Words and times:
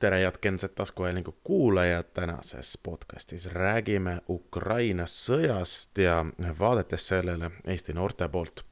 tere, 0.00 0.20
head 0.20 0.34
Genset 0.42 0.74
taskuhäälingu 0.74 1.34
kuulajad, 1.44 2.04
tänases 2.14 2.78
podcastis 2.82 3.46
räägime 3.52 4.20
Ukraina 4.28 5.02
sõjast 5.06 5.98
ja 5.98 6.24
vaadetes 6.58 7.08
sellele 7.08 7.50
Eesti 7.66 7.92
noorte 7.92 8.28
poolt. 8.28 8.64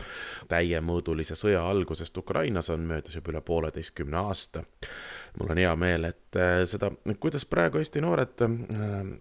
täiemõõdulise 0.49 1.35
sõja 1.35 1.65
algusest 1.71 2.17
Ukrainas 2.17 2.71
on 2.71 2.81
möödas 2.81 3.15
juba 3.15 3.33
üle 3.33 3.41
pooleteistkümne 3.41 4.17
aasta. 4.17 4.63
mul 5.39 5.51
on 5.51 5.59
hea 5.59 5.77
meel, 5.77 6.05
et 6.05 6.37
äh, 6.37 6.63
seda, 6.65 6.91
kuidas 7.21 7.45
praegu 7.45 7.79
Eesti 7.79 8.01
noored 8.01 8.47
äh, 8.47 8.51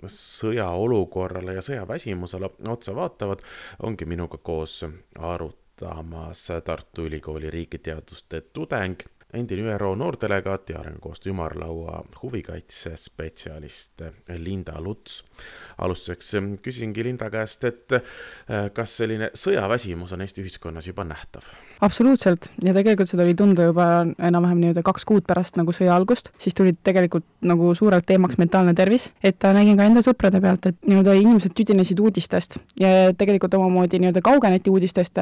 sõjaolukorrale 0.05 1.53
ja 1.53 1.61
sõjaväsimusele 1.61 2.49
otsa 2.67 2.95
vaatavad, 2.95 3.41
ongi 3.83 4.05
minuga 4.05 4.38
koos 4.38 4.85
arutamas 5.19 6.47
Tartu 6.63 7.05
Ülikooli 7.05 7.49
riigiteaduste 7.49 8.41
tudeng 8.41 9.14
endine 9.35 9.75
ÜRO 9.75 9.94
noordelegaat 9.99 10.70
ja 10.70 10.80
arengukoostöö 10.80 11.34
ümarlaua 11.34 12.03
huvikaitsespetsialist 12.21 14.02
Linda 14.38 14.81
Luts. 14.81 15.23
alustuseks 15.77 16.34
küsingi 16.61 17.03
Linda 17.03 17.30
käest, 17.30 17.63
et 17.63 17.91
äh, 17.94 18.02
kas 18.73 18.98
selline 18.98 19.31
sõjaväsimus 19.34 20.13
on 20.13 20.21
Eesti 20.21 20.44
ühiskonnas 20.44 20.88
juba 20.88 21.03
nähtav? 21.03 21.44
absoluutselt 21.81 22.49
ja 22.63 22.73
tegelikult 22.73 23.09
seda 23.09 23.23
oli 23.25 23.35
tunda 23.35 23.66
juba 23.67 23.85
enam-vähem 24.05 24.61
nii-öelda 24.61 24.84
kaks 24.85 25.05
kuud 25.05 25.25
pärast 25.27 25.58
nagu 25.59 25.73
sõja 25.75 25.95
algust, 25.95 26.31
siis 26.39 26.55
tuli 26.55 26.75
tegelikult 26.83 27.25
nagu 27.45 27.73
suurelt 27.75 28.05
teemaks 28.08 28.39
mentaalne 28.39 28.73
tervis, 28.77 29.09
et 29.23 29.44
nägin 29.55 29.77
ka 29.77 29.88
enda 29.89 30.03
sõprade 30.05 30.39
pealt, 30.41 30.70
et 30.72 30.77
nii-öelda 30.88 31.17
inimesed 31.19 31.56
tüdinesid 31.58 32.00
uudistest 32.00 32.59
ja 32.80 33.11
tegelikult 33.17 33.53
omamoodi 33.59 34.00
nii-öelda 34.00 34.23
kaugeneti 34.25 34.72
uudistest 34.72 35.19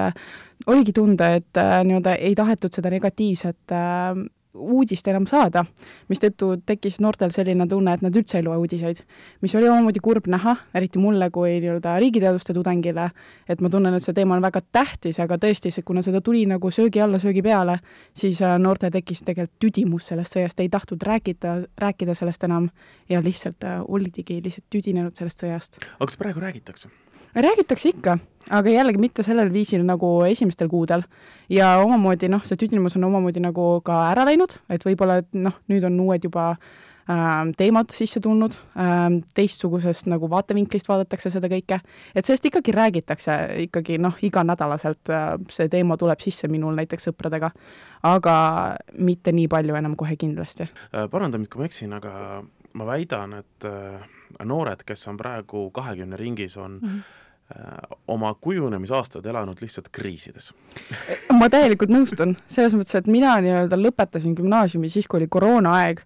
oligi 0.68 0.94
tunda, 0.94 1.34
et 1.40 1.58
äh, 1.58 1.82
nii-öelda 1.88 2.16
ei 2.16 2.36
tahetud 2.36 2.74
seda 2.76 2.92
negatiivset 2.94 3.74
äh, 3.74 4.24
uudist 4.54 5.08
enam 5.10 5.26
saada, 5.26 5.64
mistõttu 6.12 6.52
tekkis 6.66 7.00
noortel 7.02 7.32
selline 7.34 7.66
tunne, 7.70 7.96
et 7.96 8.04
nad 8.06 8.16
üldse 8.16 8.38
ei 8.38 8.44
loe 8.46 8.60
uudiseid. 8.62 9.02
mis 9.42 9.56
oli 9.56 9.68
omamoodi 9.70 10.00
kurb 10.04 10.28
näha, 10.30 10.56
eriti 10.78 11.02
mulle 11.02 11.30
kui 11.34 11.58
nii-öelda 11.58 11.96
riigiteaduste 12.00 12.54
tudengile, 12.54 13.10
et 13.50 13.62
ma 13.62 13.70
tunnen, 13.74 13.98
et 13.98 14.06
see 14.06 14.14
teema 14.14 14.38
on 14.38 14.46
väga 14.46 14.62
tähtis, 14.72 15.20
aga 15.20 15.40
tõesti, 15.42 15.74
kuna 15.86 16.04
seda 16.06 16.22
tuli 16.22 16.46
nagu 16.50 16.72
söögi 16.72 17.02
alla, 17.02 17.20
söögi 17.20 17.42
peale, 17.42 17.80
siis 18.14 18.42
äh, 18.46 18.58
noortel 18.62 18.94
tekkis 18.94 19.26
tegelikult 19.26 19.58
tüdimus 19.60 20.12
sellest 20.12 20.38
sõjast, 20.38 20.62
ei 20.62 20.70
tahtnud 20.70 21.02
rääkida, 21.02 21.56
rääkida 21.82 22.14
sellest 22.14 22.44
enam 22.46 22.70
ja 23.10 23.24
lihtsalt 23.24 23.66
oldigi 23.88 24.42
lihtsalt 24.44 24.70
tüdinenud 24.70 25.18
sellest 25.18 25.42
sõjast. 25.44 25.82
aga 25.98 26.06
kas 26.06 26.18
praegu 26.22 26.46
räägitakse? 26.46 26.94
Räägitakse 27.42 27.90
ikka, 27.90 28.18
aga 28.50 28.70
jällegi 28.70 29.02
mitte 29.02 29.24
sellel 29.26 29.52
viisil 29.54 29.84
nagu 29.86 30.22
esimestel 30.28 30.70
kuudel. 30.70 31.04
ja 31.50 31.78
omamoodi 31.84 32.30
noh, 32.30 32.44
see 32.46 32.58
tüdinemus 32.60 32.96
on 32.98 33.10
omamoodi 33.10 33.42
nagu 33.44 33.82
ka 33.86 33.98
ära 34.12 34.26
läinud, 34.28 34.56
et 34.70 34.86
võib-olla, 34.86 35.22
et 35.24 35.34
noh, 35.34 35.56
nüüd 35.70 35.84
on 35.84 36.00
uued 36.00 36.24
juba 36.24 36.52
äh, 36.54 37.52
teemad 37.58 37.92
sisse 37.94 38.22
tulnud 38.24 38.56
äh,, 38.78 39.18
teistsugusest 39.36 40.08
nagu 40.12 40.30
vaatevinklist 40.30 40.90
vaadatakse 40.90 41.34
seda 41.34 41.50
kõike, 41.52 41.80
et 42.16 42.26
sellest 42.26 42.46
ikkagi 42.52 42.76
räägitakse 42.76 43.38
ikkagi 43.68 43.98
noh, 44.02 44.18
iganädalaselt 44.22 45.12
äh, 45.12 45.34
see 45.50 45.70
teema 45.74 45.98
tuleb 45.98 46.22
sisse 46.24 46.48
minul 46.48 46.78
näiteks 46.80 47.10
sõpradega, 47.10 47.52
aga 48.08 48.36
mitte 49.00 49.34
nii 49.34 49.50
palju 49.52 49.80
enam 49.82 49.98
kohe 50.00 50.20
kindlasti 50.20 50.70
äh,. 50.70 51.10
paranda 51.10 51.42
mind, 51.42 51.52
kui 51.52 51.64
ma 51.66 51.72
eksin, 51.72 51.98
aga 51.98 52.44
ma 52.74 52.88
väidan, 52.88 53.36
et 53.42 53.68
äh, 53.70 54.08
noored, 54.46 54.86
kes 54.86 55.08
on 55.12 55.18
praegu 55.20 55.68
kahekümne 55.74 56.18
ringis, 56.18 56.58
on 56.58 56.80
mm 56.82 56.88
-hmm 56.88 57.20
oma 58.08 58.34
kujunemisaastad 58.42 59.26
elanud 59.26 59.60
lihtsalt 59.62 59.90
kriisides. 59.94 60.52
Ma 61.34 61.50
täielikult 61.54 61.92
nõustun, 61.94 62.36
selles 62.50 62.74
mõttes, 62.78 62.96
et 62.98 63.10
mina 63.12 63.36
nii-öelda 63.44 63.78
lõpetasin 63.80 64.34
gümnaasiumi 64.38 64.90
siis, 64.90 65.08
kui 65.08 65.22
oli 65.22 65.30
koroonaaeg, 65.32 66.02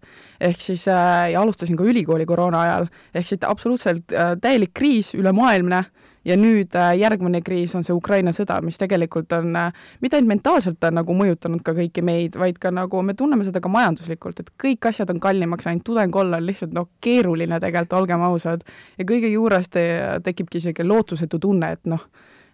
ehk 0.50 0.62
siis 0.62 0.88
äh, 0.91 1.31
ja 1.34 1.41
alustasin 1.41 1.80
ka 1.80 1.88
ülikooli 1.88 2.28
koroona 2.28 2.66
ajal, 2.66 2.90
ehk 3.16 3.30
siis 3.31 3.47
absoluutselt 3.47 4.13
äh, 4.13 4.36
täielik 4.41 4.75
kriis, 4.75 5.13
ülemaailmne 5.16 5.84
äh,, 5.86 6.07
ja 6.27 6.35
nüüd 6.39 6.75
äh, 6.75 6.91
järgmine 6.99 7.41
kriis 7.45 7.73
on 7.77 7.85
see 7.88 7.95
Ukraina 7.95 8.33
sõda, 8.35 8.59
mis 8.65 8.79
tegelikult 8.79 9.31
on 9.38 9.55
äh, 9.55 9.83
mitte 10.03 10.19
ainult 10.19 10.33
mentaalselt 10.33 10.83
on 10.88 10.99
nagu 10.99 11.15
mõjutanud 11.17 11.63
ka 11.65 11.73
kõiki 11.77 12.03
meid, 12.05 12.38
vaid 12.39 12.59
ka 12.61 12.71
nagu 12.73 13.01
me 13.05 13.15
tunneme 13.17 13.47
seda 13.47 13.61
ka 13.63 13.71
majanduslikult, 13.71 14.41
et 14.43 14.51
kõik 14.63 14.89
asjad 14.91 15.11
on 15.13 15.21
kallimaks 15.23 15.67
läinud, 15.67 15.85
tudeng 15.88 16.15
olla 16.19 16.41
on 16.41 16.47
lihtsalt 16.47 16.75
noh, 16.75 16.89
keeruline 17.03 17.61
tegelikult, 17.63 17.99
olgem 18.01 18.25
ausad. 18.27 18.65
ja 18.97 19.05
kõige 19.07 19.31
juures 19.31 19.69
te, 19.69 19.85
tekibki 20.23 20.61
isegi 20.61 20.83
lootusetu 20.83 21.39
tunne, 21.39 21.71
et 21.77 21.85
noh, 21.88 22.03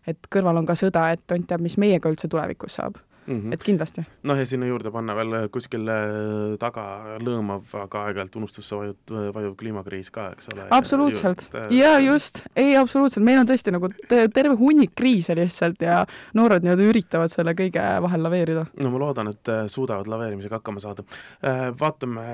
et 0.08 0.30
kõrval 0.30 0.62
on 0.62 0.70
ka 0.70 0.78
sõda, 0.78 1.10
et 1.14 1.24
tont 1.28 1.48
teab, 1.48 1.64
mis 1.64 1.80
meiega 1.82 2.12
üldse 2.12 2.30
tulevikus 2.30 2.80
saab 2.80 3.02
mm, 3.28 3.40
-hmm. 3.40 3.54
et 3.54 3.64
kindlasti. 3.64 4.04
noh, 4.24 4.38
ja 4.38 4.46
sinna 4.46 4.68
juurde 4.68 4.92
panna 4.92 5.16
veel 5.16 5.50
kuskil 5.54 5.88
äh, 5.90 6.56
taga 6.60 7.18
lõõmav, 7.24 7.66
aga 7.84 8.06
aeg-ajalt 8.08 8.36
unustusse 8.40 8.76
vajub, 8.76 9.14
vajub 9.36 9.56
kliimakriis 9.60 10.12
ka, 10.14 10.30
eks 10.36 10.50
ole. 10.54 10.68
absoluutselt, 10.70 11.48
jaa, 11.74 12.00
just, 12.04 12.44
ei 12.56 12.76
absoluutselt, 12.78 13.26
meil 13.26 13.42
on 13.44 13.50
tõesti 13.50 13.74
nagu 13.76 13.90
terve 14.08 14.56
hunnik 14.60 14.96
kriise 14.96 15.36
lihtsalt 15.38 15.82
ja 15.82 16.04
noored 16.34 16.66
nii-öelda 16.66 16.90
üritavad 16.92 17.34
selle 17.34 17.56
kõige 17.58 17.84
vahel 18.08 18.24
laveerida. 18.28 18.66
no 18.80 18.94
ma 18.94 19.04
loodan, 19.06 19.32
et 19.34 19.54
äh, 19.54 19.66
suudavad 19.68 20.08
laveerimisega 20.08 20.60
hakkama 20.60 20.84
saada. 20.84 21.06
Äh, 21.44 21.66
vaatame, 21.80 22.28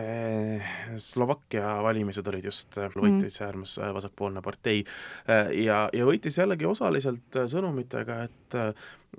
Slovakkia 1.00 1.78
valimised 1.84 2.28
olid 2.28 2.46
just, 2.50 2.78
võitis 2.96 3.40
mm. 3.40 3.46
äärmus 3.46 3.78
vasakpoolne 3.94 4.42
partei 4.42 4.84
ja, 5.28 5.82
ja 5.94 6.06
võitis 6.08 6.38
jällegi 6.40 6.66
osaliselt 6.68 7.38
sõnumitega, 7.50 8.24
et 8.28 8.58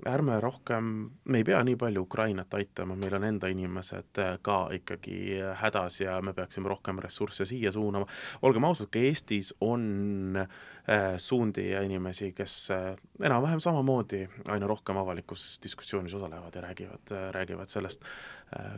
ärme 0.07 0.39
rohkem, 0.41 0.85
me 1.25 1.37
ei 1.41 1.43
pea 1.43 1.59
nii 1.63 1.75
palju 1.79 2.01
Ukrainat 2.05 2.53
aitama, 2.57 2.95
meil 2.95 3.15
on 3.17 3.25
enda 3.27 3.49
inimesed 3.51 4.19
äh, 4.21 4.33
ka 4.41 4.57
ikkagi 4.73 5.17
äh, 5.37 5.53
hädas 5.61 5.99
ja 6.01 6.17
me 6.21 6.33
peaksime 6.33 6.69
rohkem 6.69 6.99
ressursse 7.03 7.45
siia 7.45 7.71
suunama. 7.71 8.07
olgem 8.41 8.65
ausad, 8.65 8.89
ka 8.91 8.99
Eestis 8.99 9.53
on 9.61 10.37
äh, 10.39 11.17
suundi 11.17 11.69
ja 11.69 11.81
inimesi, 11.85 12.31
kes 12.37 12.55
äh, 12.71 12.95
enam-vähem 13.21 13.59
samamoodi 13.59 14.27
aina 14.47 14.67
rohkem 14.67 14.97
avalikus 14.97 15.59
diskussioonis 15.63 16.13
osalevad 16.13 16.55
ja 16.55 16.61
räägivad 16.61 17.15
räägivad 17.31 17.69
sellest 17.69 18.05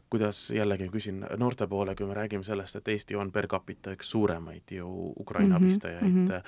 kuidas 0.09 0.51
jällegi 0.53 0.89
küsin 0.93 1.23
noorte 1.37 1.67
poole, 1.67 1.95
kui 1.95 2.05
me 2.05 2.13
räägime 2.13 2.45
sellest, 2.45 2.75
et 2.77 2.87
Eesti 2.93 3.15
on 3.17 3.31
per 3.31 3.47
capita 3.49 3.95
üks 3.95 4.11
suuremaid 4.13 4.71
ju 4.71 4.87
Ukraina 5.19 5.57
-hmm, 5.57 5.63
abistajaid 5.63 6.03
mm, 6.03 6.27
-hmm. 6.27 6.41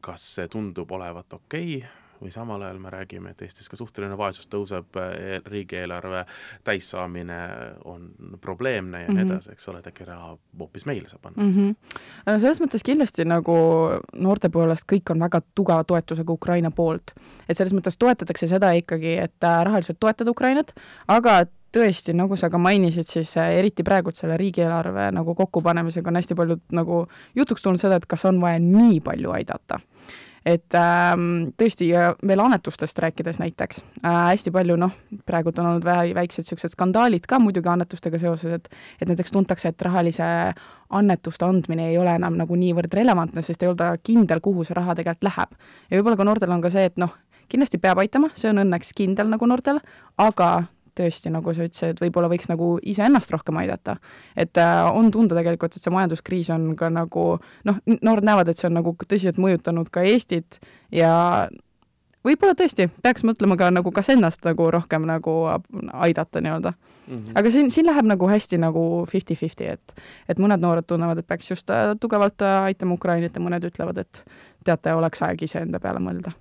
kas 0.00 0.34
see 0.34 0.48
tundub 0.48 0.90
olevat 0.92 1.32
okei 1.32 1.76
okay?, 1.76 1.88
või 2.20 2.32
samal 2.34 2.62
ajal 2.62 2.78
me 2.78 2.90
räägime, 2.92 3.30
et 3.30 3.42
Eestis 3.42 3.68
ka 3.68 3.76
suhteline 3.76 4.16
vaesus 4.18 4.48
tõuseb, 4.50 4.96
e-, 5.00 5.40
riigieelarve 5.46 6.24
täissaamine 6.64 7.38
on 7.84 8.10
probleemne 8.40 9.02
ja 9.02 9.08
mm 9.08 9.14
-hmm. 9.14 9.16
nii 9.16 9.24
mhm. 9.24 9.32
edasi, 9.32 9.52
eks 9.52 9.68
ole, 9.68 9.78
et 9.78 9.86
äkki 9.86 10.04
raha 10.04 10.36
hoopis 10.58 10.86
meile 10.86 11.08
saab 11.08 11.26
anda 11.26 11.42
mm. 11.42 11.52
-hmm. 11.54 12.38
selles 12.38 12.60
mõttes 12.60 12.84
kindlasti 12.84 13.24
nagu 13.24 13.56
noorte 14.14 14.48
poolest 14.48 14.84
kõik 14.92 15.10
on 15.10 15.20
väga 15.20 15.40
tugeva 15.54 15.84
toetusega 15.84 16.32
Ukraina 16.32 16.70
poolt. 16.70 17.14
et 17.48 17.56
selles 17.56 17.74
mõttes 17.74 17.98
toetatakse 17.98 18.48
seda 18.48 18.72
ikkagi, 18.72 19.16
et 19.18 19.44
äh, 19.44 19.64
rahaliselt 19.64 20.00
toetada 20.00 20.30
Ukrainat, 20.30 20.72
aga 21.08 21.44
tõesti, 21.76 22.14
nagu 22.16 22.36
sa 22.36 22.50
ka 22.50 22.58
mainisid, 22.58 23.06
siis 23.06 23.36
äh, 23.36 23.54
eriti 23.58 23.82
praegult 23.86 24.16
selle 24.16 24.36
riigieelarve 24.36 25.10
nagu 25.14 25.34
kokkupanemisega 25.34 26.10
on 26.10 26.18
hästi 26.18 26.34
palju 26.34 26.58
nagu 26.72 27.06
jutuks 27.34 27.62
tulnud 27.62 27.80
seda, 27.80 27.96
et 27.96 28.06
kas 28.06 28.24
on 28.24 28.40
vaja 28.40 28.58
nii 28.58 29.00
palju 29.00 29.30
aidata 29.30 29.80
et 30.46 30.74
ähm, 30.74 31.50
tõesti, 31.60 31.90
veel 32.26 32.40
annetustest 32.40 32.98
rääkides 32.98 33.40
näiteks 33.42 33.82
äh,, 34.04 34.18
hästi 34.32 34.52
palju 34.54 34.76
noh, 34.80 34.94
praegult 35.28 35.58
on 35.60 35.72
olnud 35.72 35.84
vähe 35.84 36.14
väiksed 36.16 36.44
niisugused 36.46 36.74
skandaalid 36.74 37.26
ka 37.28 37.38
muidugi 37.42 37.68
annetustega 37.68 38.18
seoses, 38.18 38.60
et 38.60 38.68
et 39.00 39.08
näiteks 39.08 39.32
tuntakse, 39.32 39.68
et 39.68 39.82
rahalise 39.82 40.24
annetuste 40.90 41.44
andmine 41.44 41.90
ei 41.90 41.98
ole 41.98 42.14
enam 42.16 42.38
nagu 42.40 42.56
niivõrd 42.56 42.94
relevantne, 42.94 43.42
sest 43.42 43.62
ei 43.62 43.70
olda 43.70 43.92
kindel, 44.02 44.40
kuhu 44.40 44.64
see 44.64 44.76
raha 44.78 44.96
tegelikult 44.98 45.28
läheb. 45.28 45.58
ja 45.90 45.98
võib-olla 45.98 46.16
ka 46.16 46.24
noortel 46.24 46.56
on 46.56 46.64
ka 46.64 46.72
see, 46.72 46.88
et 46.90 46.98
noh, 46.98 47.14
kindlasti 47.50 47.78
peab 47.82 48.00
aitama, 48.02 48.30
see 48.34 48.50
on 48.50 48.64
õnneks 48.64 48.94
kindel 48.96 49.30
nagu 49.32 49.46
noortel, 49.46 49.80
aga 50.18 50.50
tõesti, 50.96 51.32
nagu 51.32 51.54
sa 51.54 51.66
ütlesid, 51.66 52.00
võib-olla 52.02 52.30
võiks 52.32 52.50
nagu 52.50 52.72
iseennast 52.82 53.32
rohkem 53.34 53.56
aidata. 53.62 53.96
et 54.36 54.56
äh, 54.58 54.84
on 54.94 55.10
tunda 55.10 55.38
tegelikult, 55.38 55.76
et 55.76 55.82
see 55.82 55.94
majanduskriis 55.94 56.50
on 56.50 56.74
ka 56.76 56.90
nagu 56.90 57.26
noh, 57.64 57.80
noored 57.86 58.24
näevad, 58.24 58.48
et 58.48 58.58
see 58.58 58.68
on 58.70 58.78
nagu 58.80 58.94
tõsiselt 59.06 59.40
mõjutanud 59.40 59.90
ka 59.90 60.02
Eestit 60.02 60.60
ja 60.92 61.48
võib-olla 62.26 62.54
tõesti 62.56 62.88
peaks 63.02 63.24
mõtlema 63.24 63.56
ka 63.60 63.70
nagu 63.72 63.92
kas 63.94 64.10
ennast 64.12 64.44
nagu 64.44 64.68
rohkem 64.72 65.06
nagu 65.08 65.34
aidata 65.92 66.42
nii-öelda 66.44 66.72
mm. 66.72 67.16
-hmm. 67.16 67.38
aga 67.40 67.50
siin, 67.50 67.70
siin 67.70 67.86
läheb 67.86 68.06
nagu 68.06 68.28
hästi 68.28 68.58
nagu 68.60 69.06
fifty-fifty, 69.10 69.70
et 69.72 69.94
et 70.28 70.38
mõned 70.38 70.60
noored 70.60 70.86
tunnevad, 70.86 71.18
et 71.18 71.26
peaks 71.26 71.50
just 71.50 71.70
äh, 71.70 71.94
tugevalt 72.00 72.42
äh, 72.42 72.62
aitama 72.70 72.94
Ukrainat 72.94 73.36
ja 73.36 73.42
mõned 73.42 73.64
ütlevad, 73.64 73.98
et 73.98 74.24
teate, 74.64 74.92
oleks 74.96 75.22
aeg 75.24 75.42
iseenda 75.46 75.80
peale 75.80 76.00
mõelda. 76.02 76.32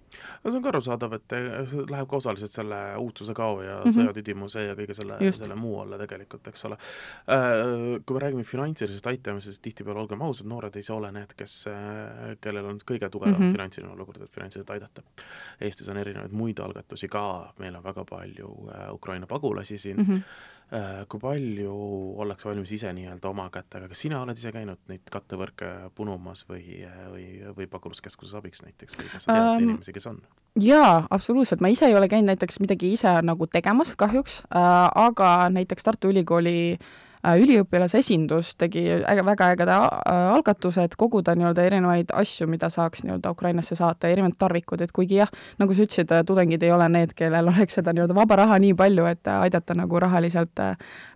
no 0.44 0.52
see 0.52 0.58
on 0.58 0.64
ka 0.64 0.72
arusaadav, 0.74 1.14
et 1.16 1.36
see 1.72 1.86
läheb 1.92 2.10
ka 2.10 2.18
osaliselt 2.18 2.56
selle 2.56 2.80
uudsuse 3.00 3.34
kao 3.38 3.62
ja 3.64 3.78
mm 3.78 3.84
-hmm. 3.84 3.98
sõjatüdimuse 3.98 4.66
ja 4.66 4.76
kõige 4.76 4.96
selle, 4.98 5.32
selle 5.32 5.56
muu 5.56 5.80
alla 5.82 5.98
tegelikult, 5.98 6.48
eks 6.48 6.66
ole. 6.66 6.78
Äh, 7.32 8.02
kui 8.06 8.18
me 8.18 8.24
räägime 8.26 8.44
finantsilisest 8.44 9.08
aitamisest, 9.08 9.62
tihtipeale 9.62 10.00
olgem 10.00 10.22
ausad, 10.22 10.48
noored 10.48 10.76
ei 10.76 10.84
saa 10.84 10.98
ole 10.98 11.12
need, 11.12 11.34
kes, 11.38 11.68
äh, 11.68 12.36
kellel 12.42 12.66
on 12.66 12.80
kõige 12.92 13.10
tugevam 13.10 13.36
mm 13.40 13.48
-hmm. 13.48 13.52
finantsiline 13.52 13.94
olukord, 13.94 14.22
et 14.22 14.32
finantsiliselt 14.32 14.70
aidata. 14.70 15.02
Eestis 15.62 15.90
on 15.90 15.98
erinevaid 15.98 16.32
muid 16.32 16.60
algatusi 16.60 17.08
ka, 17.08 17.54
meil 17.60 17.76
on 17.76 17.84
väga 17.84 18.06
palju 18.06 18.70
äh, 18.76 18.94
Ukraina 18.94 19.28
pagulasi 19.28 19.78
siin 19.78 19.98
mm, 19.98 20.06
-hmm 20.06 20.58
kui 21.10 21.22
palju 21.22 21.74
ollakse 22.22 22.50
valmis 22.50 22.72
ise 22.76 22.92
nii-öelda 22.94 23.32
oma 23.32 23.48
kätega, 23.54 23.88
kas 23.90 24.04
sina 24.06 24.20
oled 24.22 24.38
ise 24.38 24.52
käinud 24.54 24.78
neid 24.92 25.10
kattevõrke 25.10 25.72
punumas 25.98 26.44
või, 26.50 26.84
või, 27.10 27.26
või 27.58 27.66
pagulaskeskuses 27.72 28.38
abiks 28.38 28.62
näiteks 28.62 29.00
või 29.00 29.10
kas 29.10 29.26
sa 29.26 29.34
tead 29.34 29.50
um, 29.50 29.66
inimesi, 29.66 29.96
kes 29.96 30.10
on? 30.12 30.22
jaa, 30.62 31.08
absoluutselt, 31.10 31.66
ma 31.66 31.74
ise 31.74 31.90
ei 31.90 31.98
ole 31.98 32.10
käinud 32.12 32.30
näiteks 32.30 32.62
midagi 32.62 32.94
ise 32.94 33.16
nagu 33.26 33.50
tegemas 33.50 33.96
kahjuks 33.98 34.44
äh,, 34.46 34.80
aga 35.08 35.34
näiteks 35.56 35.90
Tartu 35.90 36.14
Ülikooli 36.14 36.60
äh, 36.76 36.90
Äh, 36.90 37.06
üliõpilasesindus 37.24 38.54
tegi 38.60 38.86
äge, 38.96 39.24
väga 39.28 39.50
ägeda 39.54 39.78
äh, 39.84 40.20
algatuse, 40.34 40.86
et 40.88 40.96
koguda 41.00 41.36
nii-öelda 41.36 41.66
erinevaid 41.68 42.14
asju, 42.16 42.48
mida 42.48 42.70
saaks 42.72 43.04
nii-öelda 43.04 43.34
Ukrainasse 43.36 43.76
saata, 43.76 44.08
erinevad 44.08 44.38
tarvikud, 44.40 44.82
et 44.82 44.94
kuigi 44.96 45.20
jah, 45.20 45.32
nagu 45.60 45.76
sa 45.76 45.84
ütlesid, 45.84 46.14
äh, 46.16 46.24
tudengid 46.28 46.64
ei 46.64 46.72
ole 46.72 46.88
need, 46.94 47.12
kellel 47.20 47.50
oleks 47.54 47.76
seda 47.80 47.94
nii-öelda 47.96 48.16
vaba 48.16 48.40
raha 48.44 48.60
nii 48.64 48.76
palju, 48.80 49.08
et 49.12 49.28
aidata 49.36 49.76
nagu 49.76 50.00
rahaliselt 50.00 50.64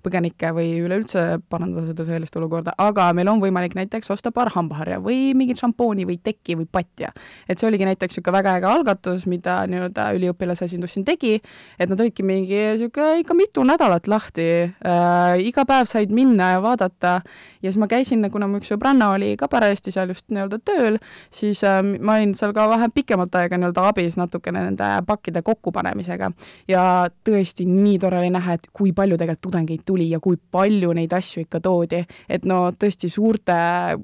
põgenikke 0.03 0.51
või 0.55 0.73
üleüldse 0.83 1.23
parandada 1.49 1.87
seda 1.87 2.05
sõjalist 2.07 2.35
olukorda, 2.39 2.75
aga 2.83 3.07
meil 3.15 3.31
on 3.31 3.39
võimalik 3.43 3.77
näiteks 3.79 4.11
osta 4.13 4.33
paar 4.35 4.51
hambaharja 4.53 4.99
või 5.03 5.31
mingit 5.37 5.61
šampooni 5.63 6.07
või 6.09 6.19
tekki 6.23 6.57
või 6.59 6.67
patja. 6.67 7.13
et 7.47 7.59
see 7.59 7.67
oligi 7.69 7.87
näiteks 7.87 8.17
niisugune 8.17 8.37
väga 8.37 8.57
äge 8.59 8.69
algatus, 8.69 9.25
mida 9.29 9.61
nii-öelda 9.71 10.09
üliõpilasesindus 10.17 10.97
siin 10.97 11.05
tegi, 11.07 11.37
et 11.79 11.89
nad 11.89 11.99
olidki 11.99 12.25
mingi 12.27 12.59
niisugune 12.75 13.23
ikka 13.23 13.37
mitu 13.37 13.63
nädalat 13.67 14.07
lahti 14.11 14.49
äh,, 14.67 15.39
iga 15.47 15.65
päev 15.69 15.87
said 15.93 16.13
minna 16.13 16.53
ja 16.55 16.61
vaadata 16.63 17.19
ja 17.63 17.71
siis 17.71 17.79
ma 17.79 17.87
käisin, 17.87 18.25
kuna 18.31 18.47
mu 18.49 18.59
üks 18.59 18.71
sõbranna 18.73 19.09
oli 19.15 19.33
ka 19.39 19.47
parajasti 19.51 19.93
seal 19.93 20.11
just 20.11 20.25
nii-öelda 20.33 20.59
tööl, 20.65 20.99
siis 21.33 21.63
äh, 21.67 21.79
ma 21.81 22.17
olin 22.19 22.33
seal 22.37 22.53
ka 22.55 22.67
vähe 22.71 22.89
pikemat 22.93 23.35
aega 23.39 23.59
nii-öelda 23.59 23.87
abis 23.89 24.17
natukene 24.19 24.65
nende 24.67 24.89
pakkide 25.07 25.41
kokkupanemisega. 25.45 26.31
ja 26.67 26.83
tõesti 27.25 27.65
nii 27.69 27.99
tore 27.99 28.19
oli 28.19 28.31
näha, 28.33 28.57
et 28.57 28.67
kui 28.73 28.93
palju 28.93 29.17
tegelikult 29.17 29.43
tudengeid 29.47 29.83
tuli 29.85 30.09
ja 30.09 30.19
kui 30.23 30.37
palju 30.51 30.93
neid 30.93 31.13
asju 31.13 31.45
ikka 31.45 31.59
toodi, 31.63 32.03
et 32.29 32.45
no 32.45 32.71
tõesti 32.79 33.09
suurte 33.11 33.55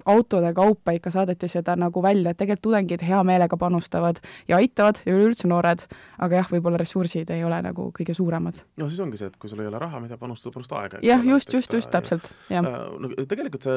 autode 0.06 0.53
kaupa 0.53 0.95
ikka 0.95 1.12
saadeti 1.12 1.47
seda 1.47 1.75
nagu 1.80 2.03
välja, 2.03 2.31
et 2.31 2.38
tegelikult 2.38 2.69
tudengid 2.69 3.03
hea 3.03 3.21
meelega 3.24 3.57
panustavad 3.57 4.19
ja 4.47 4.59
aitavad 4.59 5.00
ja 5.06 5.13
üleüldse 5.15 5.47
noored, 5.47 5.86
aga 6.19 6.41
jah, 6.41 6.50
võib-olla 6.51 6.80
ressursid 6.80 7.30
ei 7.33 7.44
ole 7.44 7.62
nagu 7.63 7.89
kõige 7.95 8.13
suuremad. 8.15 8.63
no 8.77 8.89
siis 8.89 9.00
ongi 9.03 9.18
see, 9.19 9.27
et 9.31 9.38
kui 9.39 9.50
sul 9.50 9.62
ei 9.63 9.68
ole 9.68 9.80
raha, 9.80 10.00
mida 10.03 10.18
panustada, 10.18 10.53
panusta 10.53 10.80
aega. 10.81 11.00
jah, 11.03 11.24
just, 11.25 11.53
just, 11.53 11.74
just, 11.74 11.79
täpselt, 11.88 12.28
jah. 12.52 12.66
Äh, 12.66 12.98
no 13.00 13.26
tegelikult 13.30 13.64
sa 13.64 13.74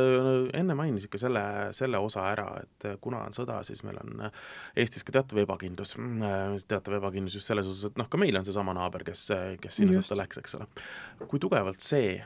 enne 0.58 0.76
mainisid 0.78 1.12
ka 1.12 1.20
selle, 1.22 1.44
selle 1.76 2.00
osa 2.02 2.26
ära, 2.32 2.48
et 2.64 2.88
kuna 3.04 3.22
on 3.28 3.36
sõda, 3.36 3.60
siis 3.66 3.84
meil 3.86 4.00
on 4.02 4.26
Eestis 4.76 5.06
ka 5.06 5.14
teatav 5.14 5.42
ebakindlus, 5.44 5.94
teatav 6.66 6.98
ebakindlus 6.98 7.38
just 7.38 7.50
selles 7.50 7.70
osas, 7.70 7.92
et 7.92 8.00
noh, 8.00 8.08
ka 8.10 8.20
meil 8.20 8.40
on 8.40 8.46
seesama 8.48 8.74
naaber, 8.76 9.06
kes, 9.06 9.28
kes 9.62 9.78
sinna 9.78 10.00
sõtta 10.00 10.18
läks, 10.24 10.42
eks 10.42 10.58
ole. 10.58 10.68
kui 11.28 11.42
tugevalt 11.42 11.84
see 11.84 12.16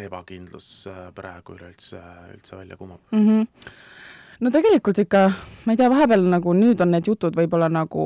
ebakindlus 0.00 0.88
praegu 1.14 1.58
üleüldse, 1.58 2.00
üldse 2.34 2.56
välja 2.58 2.80
kumab 2.80 3.12
mm? 3.12 3.28
-hmm 3.28 3.92
no 4.40 4.50
tegelikult 4.50 4.98
ikka, 5.04 5.28
ma 5.64 5.74
ei 5.74 5.78
tea, 5.78 5.90
vahepeal 5.92 6.26
nagu 6.32 6.54
nüüd 6.56 6.82
on 6.82 6.92
need 6.94 7.06
jutud 7.06 7.36
võib-olla 7.38 7.70
nagu 7.72 8.04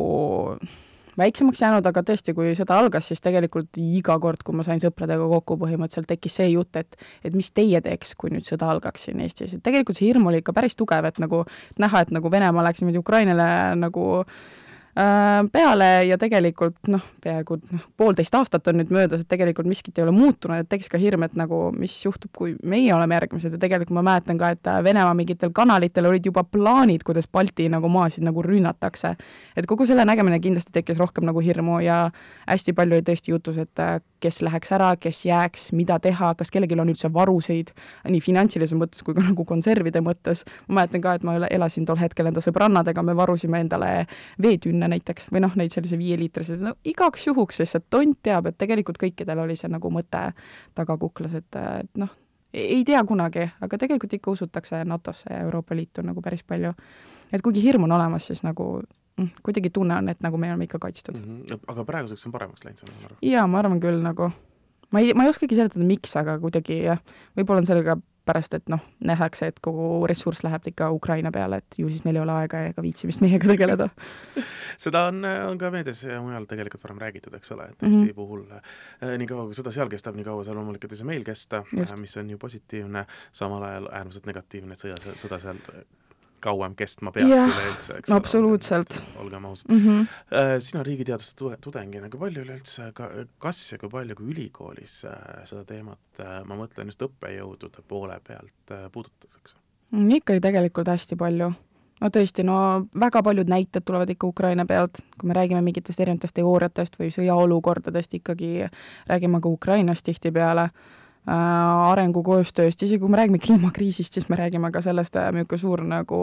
väiksemaks 1.18 1.62
jäänud, 1.62 1.86
aga 1.90 2.04
tõesti, 2.06 2.34
kui 2.36 2.52
sõda 2.58 2.78
algas, 2.78 3.08
siis 3.10 3.22
tegelikult 3.24 3.80
iga 3.82 4.18
kord, 4.22 4.44
kui 4.46 4.56
ma 4.58 4.66
sain 4.66 4.82
sõpradega 4.82 5.26
kokku, 5.34 5.58
põhimõtteliselt 5.64 6.10
tekkis 6.10 6.38
see 6.40 6.52
jutt, 6.52 6.76
et 6.80 6.96
et 7.24 7.34
mis 7.34 7.50
teie 7.50 7.80
teeks, 7.84 8.14
kui 8.18 8.32
nüüd 8.34 8.46
sõda 8.48 8.70
algaks 8.72 9.08
siin 9.08 9.20
Eestis, 9.24 9.56
et 9.56 9.64
tegelikult 9.64 9.98
see 9.98 10.08
hirm 10.08 10.30
oli 10.30 10.42
ikka 10.42 10.54
päris 10.56 10.78
tugev, 10.78 11.08
et 11.08 11.20
nagu 11.22 11.44
näha, 11.78 12.04
et 12.06 12.14
nagu 12.14 12.30
Venemaa 12.30 12.64
läks 12.70 12.82
niimoodi 12.82 13.02
Ukrainale 13.02 13.50
nagu 13.78 14.08
Äh, 14.18 14.67
peale 15.52 15.88
ja 16.08 16.16
tegelikult 16.18 16.88
noh, 16.90 17.02
peaaegu 17.22 17.58
noh, 17.70 17.84
poolteist 18.00 18.34
aastat 18.34 18.66
on 18.70 18.80
nüüd 18.80 18.90
möödas, 18.94 19.22
et 19.22 19.28
tegelikult 19.30 19.68
miskit 19.70 19.98
ei 19.98 20.04
ole 20.04 20.14
muutunud, 20.16 20.64
et 20.64 20.68
tekkis 20.70 20.90
ka 20.90 20.98
hirm, 20.98 21.22
et 21.26 21.36
nagu 21.38 21.68
mis 21.76 21.94
juhtub, 22.02 22.32
kui 22.34 22.56
meie 22.66 22.90
oleme 22.94 23.14
järgmised 23.14 23.54
ja 23.54 23.60
tegelikult 23.62 23.94
ma 23.98 24.04
mäletan 24.10 24.40
ka, 24.40 24.50
et 24.56 24.70
Venemaa 24.84 25.14
mingitel 25.14 25.52
kanalitel 25.54 26.08
olid 26.10 26.26
juba 26.26 26.42
plaanid, 26.44 27.04
kuidas 27.06 27.28
Balti 27.30 27.68
nagu 27.70 27.90
maasid 27.92 28.26
nagu 28.26 28.42
rünnatakse. 28.42 29.14
et 29.56 29.66
kogu 29.66 29.86
selle 29.86 30.04
nägemine 30.08 30.40
kindlasti 30.40 30.74
tekkis 30.74 30.98
rohkem 30.98 31.28
nagu 31.28 31.40
hirmu 31.40 31.80
ja 31.84 32.10
hästi 32.48 32.74
palju 32.74 32.98
oli 32.98 33.06
tõesti 33.06 33.34
jutus, 33.34 33.58
et 33.58 33.86
kes 34.20 34.40
läheks 34.42 34.72
ära, 34.74 34.90
kes 35.00 35.24
jääks, 35.26 35.70
mida 35.76 35.98
teha, 36.02 36.32
kas 36.38 36.52
kellelgi 36.54 36.78
on 36.78 36.92
üldse 36.92 37.10
varuseid, 37.14 37.72
nii 38.08 38.20
finantsilises 38.24 38.76
mõttes 38.78 39.04
kui 39.06 39.16
ka 39.16 39.24
nagu 39.24 39.44
konservide 39.48 40.02
mõttes. 40.04 40.44
ma 40.68 40.80
mäletan 40.80 41.04
ka, 41.04 41.14
et 41.14 41.26
ma 41.26 41.36
elasin 41.50 41.86
tol 41.86 41.98
hetkel 42.00 42.30
enda 42.30 42.42
sõbrannadega, 42.44 43.02
me 43.02 43.16
varusime 43.16 43.60
endale 43.60 44.06
veetünne 44.42 44.88
näiteks 44.88 45.30
või 45.32 45.44
noh, 45.44 45.56
neid 45.56 45.74
sellise 45.74 45.98
viieliitriseid, 45.98 46.62
no 46.62 46.74
igaks 46.84 47.26
juhuks, 47.26 47.62
sest 47.62 47.80
et 47.80 47.90
tont 47.90 48.18
teab, 48.22 48.46
et 48.46 48.58
tegelikult 48.58 48.98
kõikidel 48.98 49.44
oli 49.44 49.56
see 49.56 49.70
nagu 49.70 49.90
mõte 49.90 50.30
taga 50.74 50.96
kuklas, 50.98 51.34
et, 51.38 51.56
et 51.56 52.00
noh, 52.00 52.14
ei 52.52 52.84
tea 52.84 53.02
kunagi, 53.04 53.48
aga 53.60 53.78
tegelikult 53.78 54.14
ikka 54.18 54.30
usutakse 54.30 54.84
NATO-sse 54.84 55.32
ja 55.32 55.42
Euroopa 55.46 55.76
Liitu 55.76 56.02
nagu 56.02 56.22
päris 56.22 56.42
palju. 56.42 56.72
et 57.32 57.42
kuigi 57.42 57.62
hirm 57.62 57.84
on 57.84 57.92
olemas, 57.92 58.26
siis 58.26 58.42
nagu 58.42 58.80
kuidagi 59.42 59.70
tunne 59.74 59.96
on, 59.96 60.08
et 60.08 60.20
nagu 60.24 60.40
me 60.40 60.50
oleme 60.52 60.68
ikka 60.68 60.78
kaitstud 60.82 61.18
mm. 61.18 61.40
-hmm. 61.40 61.64
aga 61.66 61.84
praeguseks 61.84 62.26
on 62.26 62.32
paremaks 62.32 62.64
läinud, 62.64 62.78
saan 62.84 63.04
aru? 63.04 63.16
jaa, 63.22 63.46
ma 63.46 63.58
arvan 63.58 63.80
küll 63.80 64.02
nagu, 64.02 64.30
ma 64.92 65.00
ei, 65.00 65.14
ma 65.14 65.26
ei 65.26 65.32
oskagi 65.34 65.58
seletada, 65.58 65.84
miks, 65.84 66.16
aga 66.16 66.38
kuidagi 66.38 66.82
jah, 66.84 67.02
võib-olla 67.36 67.64
on 67.64 67.70
sellega 67.70 67.98
pärast, 68.28 68.54
et 68.58 68.68
noh, 68.68 68.82
nähakse, 69.04 69.48
et 69.52 69.60
kogu 69.64 70.06
ressurss 70.08 70.44
läheb 70.44 70.66
ikka 70.70 70.90
Ukraina 70.92 71.32
peale, 71.34 71.62
et 71.62 71.78
ju 71.80 71.88
siis 71.88 72.04
neil 72.04 72.18
ei 72.18 72.22
ole 72.22 72.34
aega 72.42 72.60
ega 72.68 72.84
viitsimist 72.84 73.22
meiega 73.24 73.48
tegeleda 73.54 73.88
seda 74.84 75.06
on, 75.08 75.22
on 75.24 75.60
ka 75.60 75.70
meedias 75.74 76.02
ja 76.04 76.20
mujal 76.24 76.48
tegelikult 76.50 76.84
varem 76.84 77.00
räägitud, 77.04 77.34
eks 77.38 77.54
ole, 77.56 77.70
et 77.72 77.82
Eesti 77.82 77.98
mm 77.98 78.08
-hmm. 78.08 78.14
puhul 78.14 78.44
äh, 78.52 79.14
nii 79.18 79.30
kaua, 79.30 79.46
kui 79.48 79.56
sõda 79.58 79.72
seal 79.74 79.88
kestab, 79.92 80.18
nii 80.18 80.28
kaua 80.28 80.44
seal 80.44 80.58
loomulikult 80.60 80.92
ei 80.92 81.00
saa 81.00 81.08
meil 81.08 81.24
kesta, 81.24 81.64
mis 82.00 82.16
on 82.16 82.30
ju 82.30 82.38
positiivne, 82.38 83.06
samal 83.32 83.62
ajal 83.62 83.88
äärmiselt 83.92 84.26
negatiivne, 84.26 84.72
et 84.72 84.84
sõja, 84.84 85.00
sõda 85.16 85.40
seal 85.40 85.64
kauem 86.40 86.74
kestma 86.78 87.12
peaks 87.14 87.30
üleüldse, 87.30 87.98
eks 87.98 88.10
ole. 88.10 88.16
absoluutselt. 88.16 89.02
olgem 89.20 89.44
ausad 89.44 89.72
mm. 89.72 89.84
-hmm. 89.84 90.60
sina 90.64 90.82
riigiteaduste 90.82 91.56
tudengina, 91.60 92.10
kui 92.10 92.20
palju 92.20 92.44
üleüldse 92.44 92.90
ka, 92.94 93.10
kas 93.38 93.62
ja 93.72 93.78
kui 93.78 93.90
palju 93.90 94.16
ka 94.18 94.24
ülikoolis 94.24 95.04
äh, 95.04 95.44
seda 95.44 95.64
teemat, 95.64 96.02
äh, 96.20 96.42
ma 96.44 96.58
mõtlen 96.58 96.92
just 96.92 97.02
õppejõudude 97.02 97.82
poole 97.88 98.20
pealt, 98.26 98.76
puudutatakse? 98.92 99.56
Mm, 99.90 100.10
ikkagi 100.20 100.40
tegelikult 100.44 100.88
hästi 100.88 101.16
palju. 101.16 101.52
no 102.00 102.08
tõesti, 102.14 102.44
no 102.46 102.86
väga 103.00 103.22
paljud 103.22 103.48
näited 103.50 103.82
tulevad 103.84 104.10
ikka 104.10 104.26
Ukraina 104.26 104.66
pealt, 104.66 105.00
kui 105.18 105.28
me 105.28 105.34
räägime 105.34 105.62
mingitest 105.62 106.00
erinevatest 106.00 106.34
teooriatest 106.34 106.98
või 107.00 107.10
sõjaolukordadest, 107.10 108.14
ikkagi 108.14 108.68
räägime 109.08 109.40
ka 109.40 109.48
Ukrainast 109.48 110.04
tihtipeale 110.06 110.68
arengukoostööst, 111.28 112.82
isegi 112.82 113.00
kui 113.02 113.10
me 113.12 113.20
räägime 113.20 113.40
kliimakriisist, 113.42 114.14
siis 114.14 114.28
me 114.28 114.36
räägime 114.36 114.70
ka 114.72 114.82
sellest, 114.84 115.16
äh, 115.16 115.30
milline 115.34 115.58
suur 115.60 115.82
nagu 115.84 116.20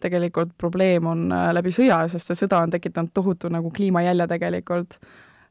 tegelikult 0.00 0.52
probleem 0.58 1.06
on 1.06 1.32
äh, 1.32 1.50
läbi 1.56 1.72
sõja, 1.74 2.02
sest 2.08 2.30
see 2.30 2.44
sõda 2.44 2.62
on 2.64 2.70
tekitanud 2.70 3.12
tohutu 3.14 3.50
nagu 3.52 3.70
kliimajälje 3.70 4.26
tegelikult. 4.30 4.98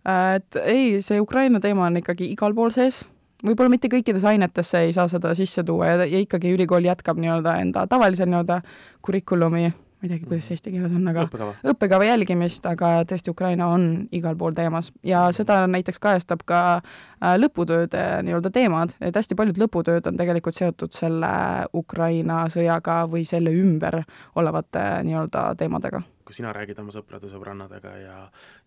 et 0.09 0.55
ei, 0.63 1.01
see 1.03 1.19
Ukraina 1.19 1.59
teema 1.59 1.89
on 1.89 1.97
ikkagi 1.99 2.31
igal 2.31 2.53
pool 2.55 2.71
sees, 2.71 3.03
võib-olla 3.43 3.69
mitte 3.69 3.89
kõikides 3.91 4.23
ainetesse 4.25 4.85
ei 4.85 4.93
saa 4.95 5.07
seda 5.11 5.33
sisse 5.35 5.63
tuua 5.63 5.91
ja, 5.91 6.05
ja 6.05 6.21
ikkagi 6.23 6.53
ülikool 6.55 6.87
jätkab 6.87 7.19
nii-öelda 7.19 7.57
enda 7.59 7.83
tavalise 7.87 8.25
nii-öelda 8.25 8.61
kurikulumi 9.05 9.73
ma 9.99 10.07
ei 10.07 10.13
teagi, 10.13 10.27
kuidas 10.29 10.45
see 10.47 10.55
eesti 10.55 10.71
keeles 10.71 10.93
on, 10.95 11.07
aga 11.11 11.25
õppekava, 11.27 11.55
õppekava 11.73 12.05
jälgimist, 12.07 12.63
aga 12.69 12.91
tõesti, 13.09 13.33
Ukraina 13.33 13.67
on 13.73 13.87
igal 14.15 14.37
pool 14.39 14.55
teemas. 14.55 14.93
Ja 15.03 15.25
seda 15.35 15.59
näiteks 15.67 15.99
kajastab 15.99 16.45
ka 16.47 16.61
äh, 16.77 17.35
lõputööde 17.35 18.05
nii-öelda 18.23 18.51
teemad, 18.55 18.95
et 19.03 19.19
hästi 19.19 19.35
paljud 19.39 19.59
lõputööd 19.59 20.07
on 20.07 20.19
tegelikult 20.19 20.55
seotud 20.55 20.95
selle 20.95 21.33
Ukraina 21.75 22.45
sõjaga 22.53 23.01
või 23.11 23.25
selle 23.27 23.51
ümber 23.51 23.99
olevate 24.39 24.85
nii-öelda 25.03 25.49
teemadega. 25.59 26.01
kui 26.29 26.37
sina 26.37 26.53
räägid 26.53 26.79
oma 26.79 26.93
sõprade-sõbrannadega 26.93 27.93
ja, 27.99 28.17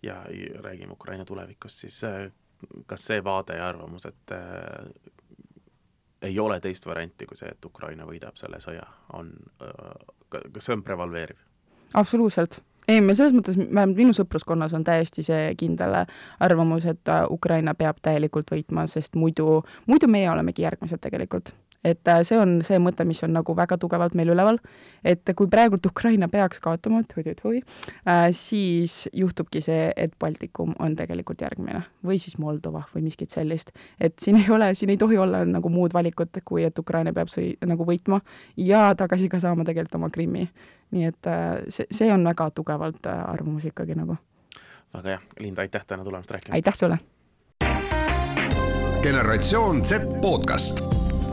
ja 0.02 0.16
räägime 0.60 0.92
Ukraina 0.98 1.24
tulevikust, 1.24 1.86
siis 1.86 2.02
äh, 2.04 2.26
kas 2.86 3.08
see 3.08 3.24
vaade 3.24 3.56
ja 3.56 3.68
arvamus, 3.72 4.04
et 4.06 4.36
äh, 4.36 4.90
ei 6.22 6.38
ole 6.38 6.60
teist 6.60 6.86
varianti 6.86 7.26
kui 7.26 7.38
see, 7.38 7.48
et 7.48 7.64
Ukraina 7.64 8.04
võidab 8.06 8.36
selle 8.38 8.60
sõja, 8.62 8.84
on, 9.16 9.32
kas 10.32 10.68
see 10.68 10.76
on 10.76 10.84
prevaleeriv? 10.86 11.38
absoluutselt 11.94 12.62
ei, 12.88 13.00
me 13.00 13.14
selles 13.14 13.34
mõttes, 13.36 13.58
vähemalt 13.58 13.98
minu 13.98 14.14
sõpruskonnas 14.16 14.74
on 14.76 14.84
täiesti 14.86 15.22
see 15.26 15.52
kindel 15.58 15.94
arvamus, 16.42 16.86
et 16.90 17.12
Ukraina 17.30 17.76
peab 17.78 18.00
täielikult 18.02 18.50
võitma, 18.50 18.86
sest 18.90 19.14
muidu, 19.18 19.60
muidu 19.86 20.10
meie 20.10 20.30
olemegi 20.30 20.66
järgmised 20.66 21.02
tegelikult. 21.02 21.54
Et 21.84 22.08
äh, 22.08 22.22
see 22.26 22.38
on 22.38 22.60
see 22.66 22.78
mõte, 22.82 23.04
mis 23.08 23.22
on 23.26 23.32
nagu 23.34 23.54
väga 23.56 23.76
tugevalt 23.80 24.14
meil 24.18 24.30
üleval, 24.32 24.58
et 25.04 25.28
kui 25.36 25.50
praegult 25.50 25.86
Ukraina 25.86 26.28
peaks 26.32 26.60
kaotama, 26.62 27.02
hui-hui-hui, 27.16 27.62
äh, 28.08 28.28
siis 28.36 29.08
juhtubki 29.12 29.62
see, 29.64 29.90
et 29.96 30.14
Baltikum 30.20 30.76
on 30.82 30.96
tegelikult 30.98 31.42
järgmine 31.42 31.82
või 32.06 32.18
siis 32.22 32.38
Moldova 32.38 32.84
või 32.94 33.06
miskit 33.08 33.34
sellist. 33.34 33.72
et 34.00 34.18
siin 34.22 34.38
ei 34.40 34.50
ole, 34.50 34.72
siin 34.74 34.90
ei 34.94 35.00
tohi 35.00 35.18
olla 35.18 35.44
nagu 35.44 35.68
muud 35.68 35.94
valikut, 35.94 36.42
kui 36.44 36.64
et 36.64 36.78
Ukraina 36.78 37.12
peab 37.12 37.30
sõi-, 37.32 37.56
nagu 37.66 37.86
võitma 37.86 38.20
ja 38.56 38.92
tagasi 38.94 39.28
ka 39.28 39.40
saama 39.42 39.64
tegelikult 39.64 39.98
oma 39.98 40.10
Krimmi. 40.10 40.48
nii 40.92 41.08
et 41.08 41.26
äh, 41.26 41.64
see, 41.68 41.86
see 41.90 42.12
on 42.12 42.24
väga 42.24 42.50
tugevalt 42.54 43.06
arvamus 43.06 43.66
ikkagi 43.66 43.98
nagu. 43.98 44.16
väga 44.94 45.16
hea, 45.16 45.20
Linda, 45.40 45.66
aitäh 45.66 45.86
täna 45.86 46.04
tulemast 46.04 46.30
rääkima! 46.30 46.54
aitäh 46.54 46.74
sulle! 46.74 46.98
generatsioon 49.02 49.82
Z 49.84 50.20
podcast 50.22 51.01